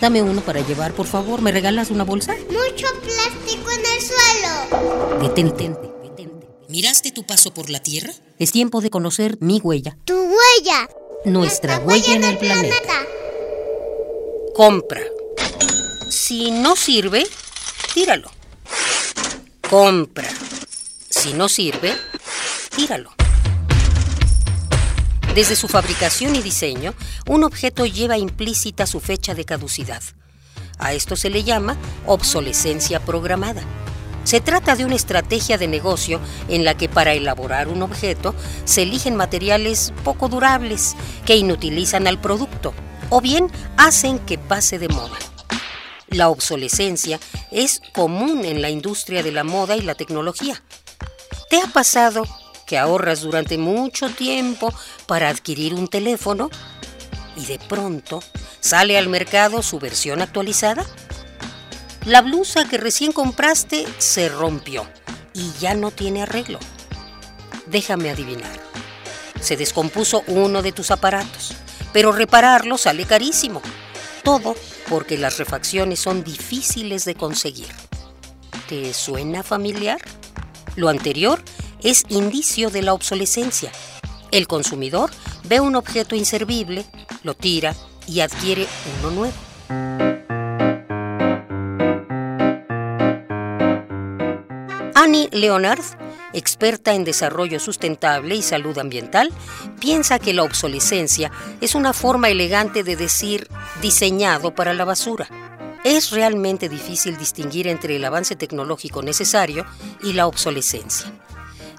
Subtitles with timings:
[0.00, 1.40] Dame uno para llevar, por favor.
[1.40, 2.34] ¿Me regalas una bolsa?
[2.34, 5.22] Mucho plástico en el suelo.
[5.22, 5.70] Detente,
[6.02, 6.46] detente.
[6.68, 8.12] ¿Miraste tu paso por la Tierra?
[8.38, 9.96] Es tiempo de conocer mi huella.
[10.04, 10.88] Tu huella.
[11.24, 13.06] Nuestra huella en el planeta.
[14.54, 15.00] Compra.
[16.10, 17.26] Si no sirve,
[17.94, 18.30] tíralo.
[19.68, 20.28] Compra.
[21.08, 21.96] Si no sirve,
[22.76, 23.15] tíralo.
[25.36, 26.94] Desde su fabricación y diseño,
[27.26, 30.02] un objeto lleva implícita su fecha de caducidad.
[30.78, 31.76] A esto se le llama
[32.06, 33.60] obsolescencia programada.
[34.24, 38.34] Se trata de una estrategia de negocio en la que para elaborar un objeto
[38.64, 42.72] se eligen materiales poco durables que inutilizan al producto
[43.10, 45.18] o bien hacen que pase de moda.
[46.08, 50.62] La obsolescencia es común en la industria de la moda y la tecnología.
[51.50, 52.24] ¿Te ha pasado
[52.66, 54.74] que ahorras durante mucho tiempo
[55.06, 56.50] para adquirir un teléfono
[57.36, 58.22] y de pronto
[58.60, 60.84] sale al mercado su versión actualizada?
[62.04, 64.86] La blusa que recién compraste se rompió
[65.34, 66.58] y ya no tiene arreglo.
[67.66, 68.60] Déjame adivinar.
[69.40, 71.54] Se descompuso uno de tus aparatos,
[71.92, 73.60] pero repararlo sale carísimo.
[74.22, 74.54] Todo
[74.88, 77.68] porque las refacciones son difíciles de conseguir.
[78.68, 80.00] ¿Te suena familiar?
[80.76, 81.42] Lo anterior
[81.82, 83.72] es indicio de la obsolescencia.
[84.36, 85.10] El consumidor
[85.48, 86.84] ve un objeto inservible,
[87.22, 87.74] lo tira
[88.06, 88.66] y adquiere
[88.98, 89.34] uno nuevo.
[94.94, 95.80] Annie Leonard,
[96.34, 99.32] experta en desarrollo sustentable y salud ambiental,
[99.80, 103.48] piensa que la obsolescencia es una forma elegante de decir
[103.80, 105.28] diseñado para la basura.
[105.82, 109.64] Es realmente difícil distinguir entre el avance tecnológico necesario
[110.02, 111.10] y la obsolescencia.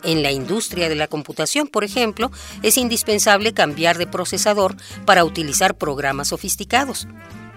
[0.08, 2.32] En la industria de la computación, por ejemplo,
[2.64, 7.10] es indispensable cambiar de procesador para utilizar programas sofisticados.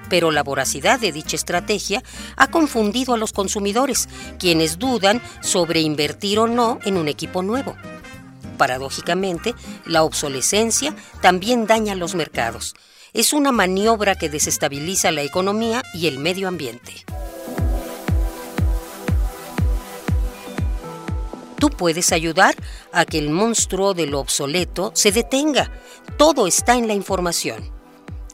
[0.09, 2.03] Pero la voracidad de dicha estrategia
[2.35, 4.09] ha confundido a los consumidores,
[4.41, 7.77] quienes dudan sobre invertir o no en un equipo nuevo.
[8.59, 9.55] Paradójicamente,
[9.87, 12.75] la obsolescencia también daña los mercados.
[13.13, 17.05] Es una maniobra que desestabiliza la economía y el medio ambiente.
[21.61, 22.57] Tú puedes ayudar
[22.91, 25.71] a que el monstruo de lo obsoleto se detenga.
[26.17, 27.71] Todo está en la información.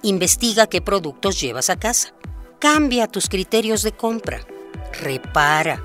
[0.03, 2.15] Investiga qué productos llevas a casa.
[2.61, 4.47] Cambia tus criterios de compra.
[5.01, 5.83] Repara.